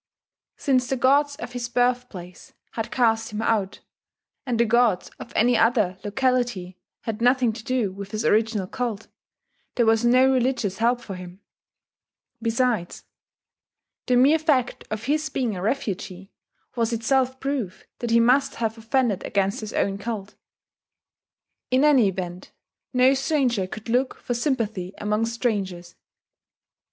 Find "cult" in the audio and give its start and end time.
8.65-9.09, 19.99-20.33